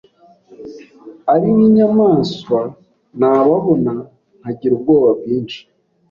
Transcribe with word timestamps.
ari 1.33 1.47
nk’inyamaswa 1.55 2.59
nababona 3.19 3.93
nkagira 4.39 4.73
ubwoba 4.75 5.09
bwinshi, 5.19 5.59